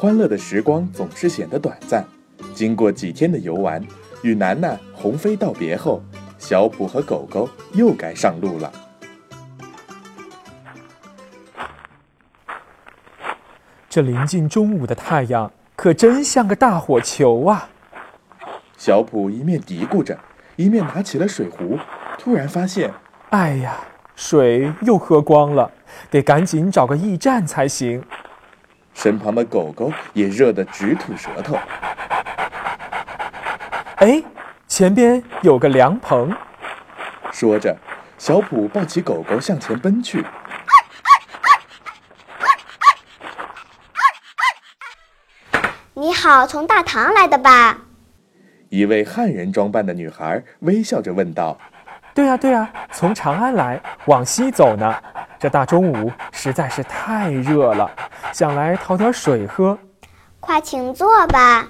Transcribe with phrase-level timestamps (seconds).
[0.00, 2.04] 欢乐的时光总是显得短暂。
[2.54, 3.84] 经过几天的游玩，
[4.22, 6.00] 与楠楠、鸿飞道别后，
[6.38, 8.72] 小普和狗狗又该上路了。
[13.88, 17.68] 这临近中午的太阳可真像个大火球啊！
[18.76, 20.16] 小普一面嘀咕着，
[20.54, 21.76] 一面拿起了水壶，
[22.16, 22.88] 突然发现，
[23.30, 23.80] 哎呀，
[24.14, 25.68] 水又喝光了，
[26.08, 28.00] 得赶紧找个驿站才行。
[29.00, 31.56] 身旁的狗狗也热得直吐舌头。
[33.98, 34.20] 哎，
[34.66, 36.34] 前边有个凉棚。
[37.30, 37.76] 说着，
[38.18, 40.26] 小普抱起狗狗向前奔去。
[45.94, 47.78] 你好，从大唐来的吧？
[48.68, 51.56] 一位汉人装扮的女孩微笑着问道
[52.12, 54.92] ：“对呀，对呀，从长安来，往西走呢。
[55.38, 57.88] 这大中午实在是太热了，
[58.32, 59.78] 想来讨点水喝。
[60.40, 61.68] 快请坐吧。”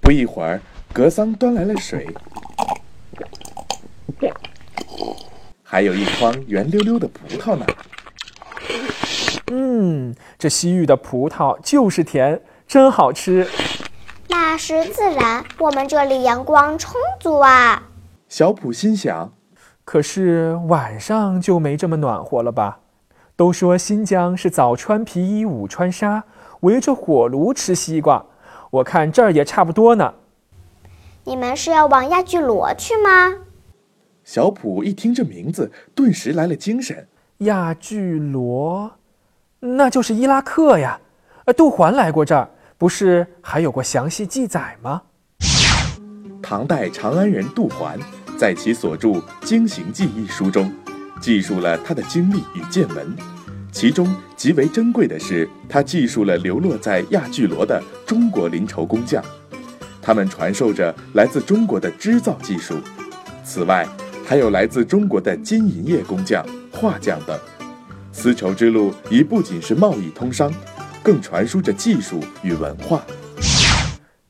[0.00, 0.60] 不一会儿，
[0.92, 2.08] 格桑端来了水，
[5.62, 7.66] 还有一筐圆溜溜的葡萄呢。
[9.50, 13.46] 嗯，这西域的葡萄就是甜，真好吃。
[14.28, 17.82] 那是自然，我们这里阳光充足啊。
[18.30, 19.32] 小普心想，
[19.84, 22.80] 可是晚上就没这么暖和了吧？
[23.38, 26.24] 都说新疆是早穿皮衣午穿纱，
[26.62, 28.26] 围着火炉吃西瓜。
[28.68, 30.14] 我看这儿也差不多呢。
[31.22, 33.36] 你们是要往亚俱罗去吗？
[34.24, 37.06] 小普一听这名字，顿时来了精神。
[37.38, 38.90] 亚俱罗。
[39.60, 41.00] 那就是伊拉克呀，
[41.44, 45.02] 呃，杜环来过这儿，不是还有过详细记载吗？
[46.42, 47.96] 唐代长安人杜环
[48.36, 49.10] 在其所著
[49.42, 50.72] 《经行记》一书中，
[51.20, 53.14] 记述了他的经历与见闻，
[53.72, 59.22] 其中极为珍贵的是，他记述了流落在亚巨罗的中国临筹工匠，
[60.00, 62.76] 他们传授着来自中国的织造技术，
[63.44, 63.86] 此外，
[64.24, 67.38] 还有来自中国的金银业工匠、画匠等。
[68.12, 70.52] 丝绸之路已不仅是贸易通商，
[71.02, 73.02] 更传输着技术与文化。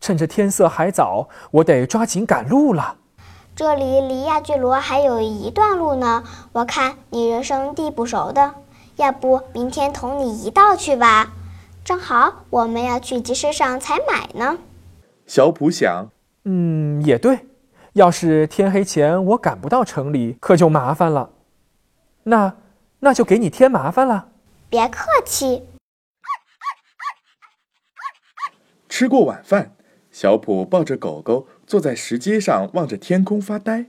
[0.00, 2.96] 趁着天色还早，我得抓紧赶路了。
[3.58, 8.54] 这里离亚巨罗还有一段路呢，我看你人生地不熟的，
[8.94, 11.32] 要不明天同你一道去吧？
[11.84, 14.58] 正好我们要去集市上采买呢。
[15.26, 16.08] 小普想，
[16.44, 17.48] 嗯，也对。
[17.94, 21.30] 要是天黑前我赶不到城里，可就麻烦了。
[22.22, 22.54] 那。
[23.00, 24.28] 那就给你添麻烦了，
[24.68, 25.68] 别客气。
[28.88, 29.72] 吃过晚饭，
[30.10, 33.86] 小普抱着狗狗坐在石阶上，望着天空发呆。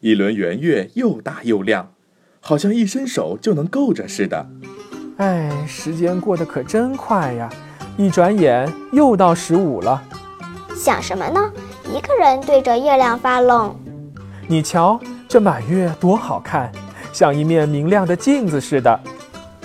[0.00, 1.92] 一轮圆月又大又亮，
[2.40, 4.46] 好像一伸手就能够着似的。
[5.16, 7.50] 哎，时间过得可真快呀！
[7.96, 10.02] 一转眼又到十五了。
[10.76, 11.52] 想什么呢？
[11.84, 13.74] 一个人对着月亮发愣。
[14.46, 16.70] 你瞧，这满月多好看！
[17.12, 19.00] 像一面明亮的镜子似的，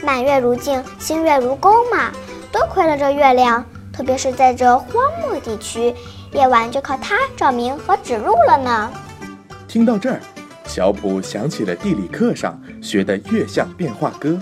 [0.03, 2.11] 满月如镜，星月如钩嘛。
[2.51, 4.89] 多亏了这月亮，特别是在这荒
[5.21, 5.93] 漠地区，
[6.33, 8.91] 夜晚就靠它照明和指路了呢。
[9.67, 10.19] 听到这儿，
[10.65, 14.39] 小普想起了地理课上学的月相变化歌：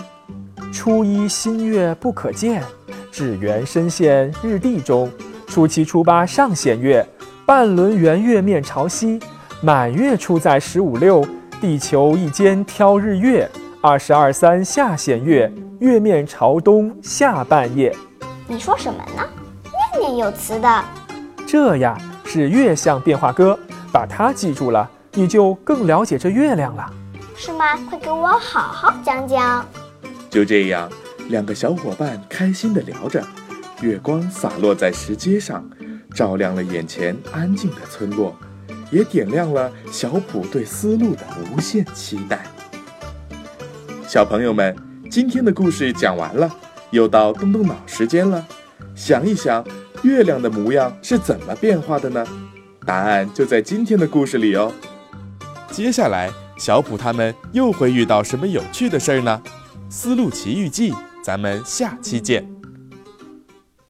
[0.72, 2.62] 初一新月不可见，
[3.10, 5.10] 只缘深陷日地中。
[5.46, 7.06] 初七初八上弦月，
[7.44, 9.20] 半轮圆月面朝西。
[9.60, 11.22] 满月出在十五六。
[11.60, 13.48] 地球一间挑日月，
[13.80, 17.94] 二十二三下弦月，月面朝东下半夜。
[18.48, 19.22] 你说什么呢？
[20.02, 20.84] 念念有词的。
[21.46, 23.56] 这呀是月相变化歌，
[23.92, 26.92] 把它记住了，你就更了解这月亮了。
[27.36, 27.76] 是吗？
[27.88, 29.64] 快给我好好讲讲。
[30.28, 30.90] 就这样，
[31.28, 33.24] 两个小伙伴开心地聊着，
[33.80, 35.64] 月光洒落在石阶上，
[36.12, 38.34] 照亮了眼前安静的村落。
[38.90, 42.42] 也点亮了小普对丝路的无限期待。
[44.06, 44.76] 小朋友们，
[45.08, 46.50] 今天的故事讲完了，
[46.90, 48.44] 又到动动脑时间了。
[48.94, 49.64] 想一想，
[50.02, 52.26] 月亮的模样是怎么变化的呢？
[52.84, 54.72] 答案就在今天的故事里哦。
[55.70, 59.40] 接下来，小普他们又会遇到什么有趣的事儿呢？
[59.88, 60.90] 《丝路奇遇记》，
[61.22, 62.61] 咱们下期见。